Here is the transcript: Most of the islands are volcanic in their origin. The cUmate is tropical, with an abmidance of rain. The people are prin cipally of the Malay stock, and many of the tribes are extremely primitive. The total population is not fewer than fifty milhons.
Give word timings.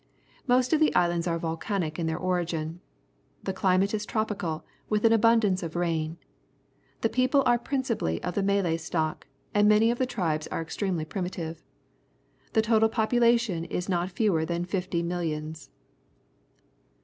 Most 0.47 0.73
of 0.73 0.79
the 0.79 0.95
islands 0.95 1.27
are 1.27 1.37
volcanic 1.37 1.99
in 1.99 2.07
their 2.07 2.17
origin. 2.17 2.81
The 3.43 3.53
cUmate 3.53 3.93
is 3.93 4.03
tropical, 4.03 4.65
with 4.89 5.05
an 5.05 5.13
abmidance 5.13 5.61
of 5.61 5.75
rain. 5.75 6.17
The 7.01 7.07
people 7.09 7.43
are 7.45 7.59
prin 7.59 7.83
cipally 7.83 8.19
of 8.21 8.33
the 8.33 8.41
Malay 8.41 8.77
stock, 8.77 9.27
and 9.53 9.69
many 9.69 9.91
of 9.91 9.99
the 9.99 10.07
tribes 10.07 10.47
are 10.47 10.59
extremely 10.59 11.05
primitive. 11.05 11.61
The 12.53 12.63
total 12.63 12.89
population 12.89 13.63
is 13.65 13.87
not 13.87 14.09
fewer 14.09 14.43
than 14.43 14.65
fifty 14.65 15.03
milhons. 15.03 15.69